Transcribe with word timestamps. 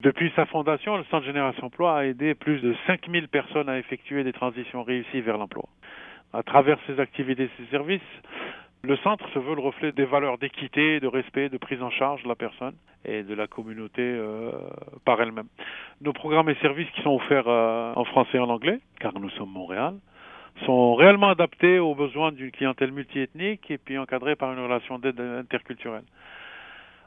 Depuis 0.00 0.32
sa 0.36 0.46
fondation, 0.46 0.96
le 0.96 1.02
Centre 1.10 1.26
Génération 1.26 1.66
Emploi 1.66 1.98
a 1.98 2.04
aidé 2.04 2.36
plus 2.36 2.60
de 2.60 2.72
5000 2.86 3.26
personnes 3.26 3.68
à 3.68 3.80
effectuer 3.80 4.22
des 4.22 4.32
transitions 4.32 4.84
réussies 4.84 5.20
vers 5.22 5.38
l'emploi. 5.38 5.64
À 6.32 6.44
travers 6.44 6.78
ses 6.86 7.00
activités 7.00 7.42
et 7.42 7.50
ses 7.56 7.68
services, 7.72 8.00
le 8.84 8.96
centre 8.98 9.28
se 9.30 9.40
veut 9.40 9.56
le 9.56 9.60
reflet 9.60 9.90
des 9.90 10.04
valeurs 10.04 10.38
d'équité, 10.38 11.00
de 11.00 11.08
respect, 11.08 11.48
de 11.48 11.58
prise 11.58 11.82
en 11.82 11.90
charge 11.90 12.22
de 12.22 12.28
la 12.28 12.36
personne 12.36 12.74
et 13.04 13.24
de 13.24 13.34
la 13.34 13.48
communauté 13.48 14.02
euh, 14.02 14.52
par 15.04 15.20
elle-même. 15.20 15.48
Nos 16.00 16.12
programmes 16.12 16.48
et 16.48 16.54
services 16.62 16.88
qui 16.94 17.02
sont 17.02 17.16
offerts 17.16 17.48
euh, 17.48 17.92
en 17.96 18.04
français 18.04 18.36
et 18.36 18.40
en 18.40 18.50
anglais, 18.50 18.78
car 19.00 19.18
nous 19.18 19.30
sommes 19.30 19.50
Montréal, 19.50 19.94
sont 20.64 20.94
réellement 20.94 21.30
adaptés 21.30 21.80
aux 21.80 21.96
besoins 21.96 22.30
d'une 22.30 22.52
clientèle 22.52 22.92
multiethnique 22.92 23.68
et 23.68 23.78
puis 23.78 23.98
encadrés 23.98 24.36
par 24.36 24.52
une 24.52 24.60
relation 24.60 25.00
d'aide 25.00 25.18
interculturelle. 25.18 26.04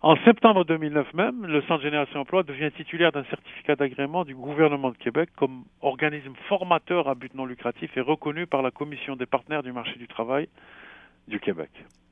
En 0.00 0.16
septembre 0.24 0.64
2009 0.64 1.12
même, 1.14 1.44
le 1.44 1.60
Centre 1.62 1.82
Génération 1.82 2.20
Emploi 2.20 2.44
devient 2.44 2.70
titulaire 2.76 3.10
d'un 3.10 3.24
certificat 3.24 3.74
d'agrément 3.74 4.24
du 4.24 4.32
gouvernement 4.32 4.90
de 4.90 4.96
Québec 4.96 5.28
comme 5.36 5.64
organisme 5.80 6.34
formateur 6.48 7.08
à 7.08 7.16
but 7.16 7.34
non 7.34 7.44
lucratif 7.44 7.96
et 7.96 8.00
reconnu 8.00 8.46
par 8.46 8.62
la 8.62 8.70
Commission 8.70 9.16
des 9.16 9.26
partenaires 9.26 9.64
du 9.64 9.72
marché 9.72 9.98
du 9.98 10.06
travail 10.06 10.48
du 11.26 11.40
Québec. 11.40 11.70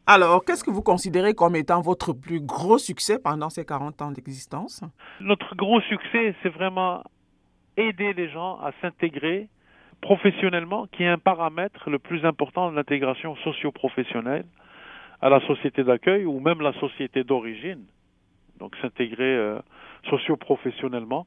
Alors, 0.09 0.45
qu'est-ce 0.45 0.65
que 0.65 0.71
vous 0.71 0.83
considérez 0.83 1.35
comme 1.35 1.55
étant 1.55 1.81
votre 1.81 2.13
plus 2.13 2.41
gros 2.41 2.79
succès 2.79 3.21
pendant 3.21 3.51
ces 3.51 3.65
40 3.65 4.03
ans 4.03 4.11
d'existence? 4.11 4.83
Notre 5.21 5.55
gros 5.55 5.81
succès, 5.83 6.35
c'est 6.43 6.49
vraiment 6.49 7.05
aider 7.77 8.15
les 8.15 8.29
gens 8.31 8.59
à 8.59 8.73
s'intégrer 8.83 9.49
professionnellement, 10.01 10.87
qui 10.89 11.05
est 11.05 11.09
un 11.09 11.19
paramètre 11.19 11.89
le 11.89 12.01
plus 12.01 12.25
important 12.25 12.71
de 12.71 12.77
l'intégration 12.77 13.37
socio-professionnelle 13.37 14.45
à 15.21 15.29
la 15.29 15.41
société 15.47 15.85
d'accueil 15.85 16.25
ou 16.25 16.41
même 16.41 16.61
la 16.61 16.73
société 16.75 17.25
d'origine. 17.25 17.85
Donc 18.59 18.75
s'intégrer 18.83 19.37
euh, 19.37 19.59
socio-professionnellement 20.09 21.27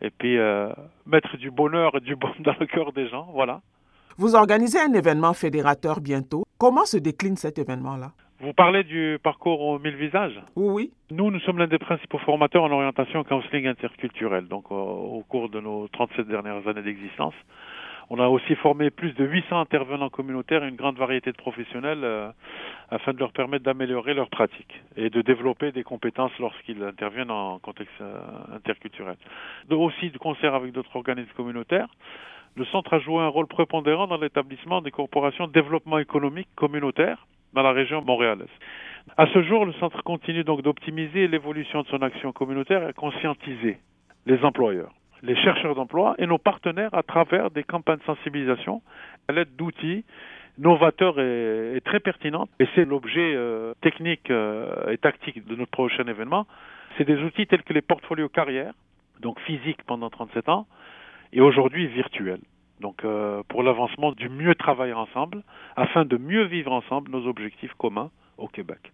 et 0.00 0.10
puis 0.10 0.38
euh, 0.38 0.72
mettre 1.06 1.36
du 1.36 1.50
bonheur 1.50 1.96
et 1.96 2.00
du 2.00 2.16
bon 2.16 2.30
dans 2.40 2.54
le 2.58 2.66
cœur 2.66 2.92
des 2.92 3.08
gens, 3.08 3.28
voilà. 3.32 3.60
Vous 4.18 4.34
organisez 4.34 4.78
un 4.80 4.92
événement 4.94 5.34
fédérateur 5.34 6.00
bientôt. 6.00 6.44
Comment 6.58 6.86
se 6.86 6.96
décline 6.96 7.36
cet 7.36 7.58
événement-là? 7.58 8.12
Vous 8.40 8.52
parlez 8.52 8.84
du 8.84 9.18
parcours 9.22 9.60
aux 9.60 9.78
mille 9.78 9.96
visages? 9.96 10.40
Oui, 10.56 10.68
oui. 10.68 10.92
Nous, 11.10 11.30
nous 11.30 11.40
sommes 11.40 11.58
l'un 11.58 11.66
des 11.66 11.78
principaux 11.78 12.18
formateurs 12.18 12.64
en 12.64 12.70
orientation 12.70 13.24
counseling 13.24 13.66
interculturel, 13.66 14.46
donc 14.46 14.70
au 14.70 15.22
cours 15.28 15.48
de 15.48 15.60
nos 15.60 15.88
37 15.88 16.28
dernières 16.28 16.66
années 16.68 16.82
d'existence. 16.82 17.34
On 18.08 18.20
a 18.20 18.28
aussi 18.28 18.54
formé 18.56 18.90
plus 18.90 19.12
de 19.14 19.24
800 19.24 19.58
intervenants 19.60 20.10
communautaires 20.10 20.62
et 20.62 20.68
une 20.68 20.76
grande 20.76 20.96
variété 20.96 21.32
de 21.32 21.36
professionnels 21.36 22.04
euh, 22.04 22.30
afin 22.90 23.12
de 23.12 23.18
leur 23.18 23.32
permettre 23.32 23.64
d'améliorer 23.64 24.14
leurs 24.14 24.30
pratiques 24.30 24.82
et 24.96 25.10
de 25.10 25.22
développer 25.22 25.72
des 25.72 25.82
compétences 25.82 26.32
lorsqu'ils 26.38 26.82
interviennent 26.82 27.30
en 27.30 27.58
contexte 27.58 28.00
euh, 28.00 28.20
interculturel. 28.54 29.16
aussi 29.70 30.10
de 30.10 30.18
concert 30.18 30.54
avec 30.54 30.72
d'autres 30.72 30.94
organismes 30.94 31.32
communautaires. 31.36 31.88
Le 32.56 32.64
centre 32.66 32.94
a 32.94 33.00
joué 33.00 33.22
un 33.22 33.28
rôle 33.28 33.46
prépondérant 33.48 34.06
dans 34.06 34.16
l'établissement 34.16 34.80
des 34.80 34.90
corporations 34.90 35.46
de 35.46 35.52
développement 35.52 35.98
économique 35.98 36.48
communautaire 36.54 37.26
dans 37.52 37.62
la 37.62 37.72
région 37.72 38.02
montréalaise. 38.02 38.48
À 39.16 39.26
ce 39.26 39.42
jour, 39.42 39.66
le 39.66 39.72
centre 39.74 40.02
continue 40.02 40.42
donc 40.42 40.62
d'optimiser 40.62 41.28
l'évolution 41.28 41.82
de 41.82 41.88
son 41.88 42.02
action 42.02 42.32
communautaire 42.32 42.88
et 42.88 42.92
conscientiser 42.92 43.78
les 44.26 44.42
employeurs 44.44 44.92
les 45.22 45.36
chercheurs 45.36 45.74
d'emploi 45.74 46.14
et 46.18 46.26
nos 46.26 46.38
partenaires 46.38 46.94
à 46.94 47.02
travers 47.02 47.50
des 47.50 47.64
campagnes 47.64 47.98
de 47.98 48.04
sensibilisation 48.04 48.82
à 49.28 49.32
l'aide 49.32 49.54
d'outils 49.56 50.04
novateurs 50.58 51.20
et, 51.20 51.80
très 51.84 52.00
pertinents. 52.00 52.48
Et 52.58 52.66
c'est 52.74 52.84
l'objet 52.84 53.34
euh, 53.34 53.74
technique 53.80 54.30
euh, 54.30 54.90
et 54.90 54.98
tactique 54.98 55.46
de 55.46 55.56
notre 55.56 55.70
prochain 55.70 56.06
événement. 56.06 56.46
C'est 56.96 57.04
des 57.04 57.18
outils 57.18 57.46
tels 57.46 57.62
que 57.62 57.72
les 57.72 57.82
portfolios 57.82 58.28
carrières, 58.28 58.74
donc 59.20 59.38
physiques 59.40 59.82
pendant 59.86 60.10
37 60.10 60.48
ans, 60.48 60.66
et 61.32 61.40
aujourd'hui 61.40 61.86
virtuels. 61.86 62.40
Donc 62.80 63.04
euh, 63.04 63.42
pour 63.48 63.62
l'avancement 63.62 64.12
du 64.12 64.28
mieux 64.28 64.54
travailler 64.54 64.92
ensemble, 64.92 65.42
afin 65.76 66.04
de 66.04 66.16
mieux 66.16 66.44
vivre 66.44 66.72
ensemble 66.72 67.10
nos 67.10 67.26
objectifs 67.26 67.74
communs 67.74 68.10
au 68.38 68.48
Québec. 68.48 68.92